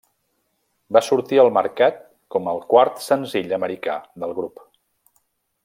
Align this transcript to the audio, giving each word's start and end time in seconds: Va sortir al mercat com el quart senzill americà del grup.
Va 0.95 1.01
sortir 1.07 1.39
al 1.41 1.49
mercat 1.57 1.99
com 2.35 2.49
el 2.55 2.63
quart 2.73 2.99
senzill 3.11 3.55
americà 3.59 3.99
del 4.25 4.35
grup. 4.41 4.69